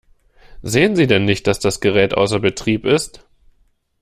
Sehen 0.63 0.95
Sie 0.95 1.05
denn 1.05 1.25
nicht, 1.25 1.45
dass 1.45 1.59
das 1.59 1.79
Gerät 1.79 2.15
außer 2.15 2.39
Betrieb 2.39 2.85
ist? 2.85 3.23